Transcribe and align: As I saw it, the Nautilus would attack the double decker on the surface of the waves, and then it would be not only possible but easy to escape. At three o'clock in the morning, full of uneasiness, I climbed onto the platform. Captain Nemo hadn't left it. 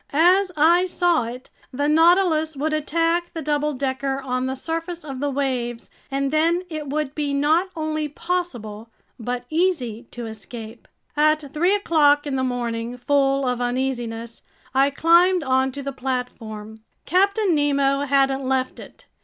As 0.11 0.51
I 0.57 0.87
saw 0.87 1.25
it, 1.25 1.51
the 1.71 1.87
Nautilus 1.87 2.57
would 2.57 2.73
attack 2.73 3.31
the 3.35 3.41
double 3.43 3.73
decker 3.73 4.19
on 4.19 4.47
the 4.47 4.55
surface 4.55 5.03
of 5.05 5.19
the 5.19 5.29
waves, 5.29 5.91
and 6.09 6.31
then 6.31 6.63
it 6.71 6.87
would 6.87 7.13
be 7.13 7.35
not 7.35 7.69
only 7.75 8.07
possible 8.07 8.89
but 9.19 9.45
easy 9.51 10.07
to 10.09 10.25
escape. 10.25 10.87
At 11.15 11.53
three 11.53 11.75
o'clock 11.75 12.25
in 12.25 12.35
the 12.35 12.43
morning, 12.43 12.97
full 12.97 13.45
of 13.47 13.61
uneasiness, 13.61 14.41
I 14.73 14.89
climbed 14.89 15.43
onto 15.43 15.83
the 15.83 15.91
platform. 15.93 16.79
Captain 17.05 17.53
Nemo 17.53 17.99
hadn't 18.05 18.41
left 18.43 18.79
it. 18.79 19.05